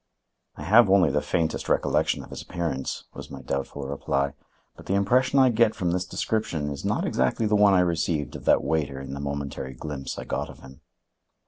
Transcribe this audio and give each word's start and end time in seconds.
"I 0.55 0.63
have 0.63 0.89
only 0.89 1.11
the 1.11 1.21
faintest 1.21 1.69
recollection 1.69 2.23
of 2.23 2.31
his 2.31 2.41
appearance," 2.41 3.03
was 3.13 3.29
my 3.29 3.43
doubtful 3.43 3.83
reply. 3.83 4.33
"But 4.75 4.87
the 4.87 4.95
impression 4.95 5.37
I 5.37 5.49
get 5.49 5.75
from 5.75 5.91
this 5.91 6.07
description 6.07 6.71
is 6.71 6.83
not 6.83 7.05
exactly 7.05 7.45
the 7.45 7.55
one 7.55 7.75
I 7.75 7.81
received 7.81 8.35
of 8.35 8.45
that 8.45 8.63
waiter 8.63 8.99
in 8.99 9.13
the 9.13 9.19
momentary 9.19 9.75
glimpse 9.75 10.17
I 10.17 10.23
got 10.23 10.49
of 10.49 10.61
him." 10.61 10.81